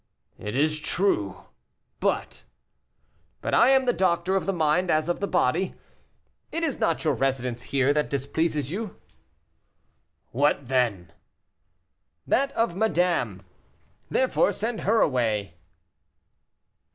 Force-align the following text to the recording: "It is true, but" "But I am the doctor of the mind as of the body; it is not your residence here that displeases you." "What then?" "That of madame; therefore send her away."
"It 0.39 0.55
is 0.55 0.79
true, 0.79 1.43
but" 1.99 2.43
"But 3.43 3.53
I 3.53 3.69
am 3.69 3.85
the 3.85 3.93
doctor 3.93 4.35
of 4.35 4.47
the 4.47 4.51
mind 4.51 4.89
as 4.89 5.07
of 5.09 5.19
the 5.19 5.27
body; 5.27 5.75
it 6.51 6.63
is 6.63 6.79
not 6.79 7.03
your 7.03 7.13
residence 7.13 7.61
here 7.61 7.93
that 7.93 8.09
displeases 8.09 8.71
you." 8.71 8.99
"What 10.31 10.69
then?" 10.69 11.13
"That 12.25 12.51
of 12.53 12.75
madame; 12.75 13.43
therefore 14.09 14.51
send 14.53 14.81
her 14.81 15.01
away." 15.01 15.53